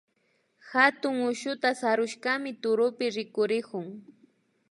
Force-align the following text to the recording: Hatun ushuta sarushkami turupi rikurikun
Hatun 0.71 1.15
ushuta 1.31 1.69
sarushkami 1.81 2.51
turupi 2.61 3.05
rikurikun 3.15 3.85